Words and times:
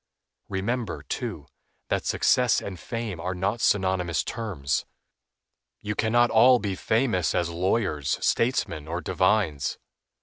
Remember, 0.49 1.03
too, 1.03 1.45
that 1.89 2.05
success 2.07 2.59
and 2.59 2.79
fame 2.79 3.19
are 3.19 3.35
not 3.35 3.61
synonymous 3.61 4.23
terms. 4.23 4.83
You 5.79 5.93
can 5.93 6.11
not 6.11 6.31
all 6.31 6.57
be 6.57 6.73
famous 6.73 7.35
as 7.35 7.51
lawyers, 7.51 8.17
statesmen, 8.19 8.87
or 8.87 9.01
divines. 9.01 9.77